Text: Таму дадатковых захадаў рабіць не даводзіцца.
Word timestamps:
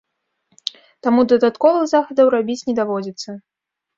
Таму 1.07 1.25
дадатковых 1.33 1.83
захадаў 1.93 2.31
рабіць 2.37 2.57
не 2.69 2.75
даводзіцца. 2.83 3.29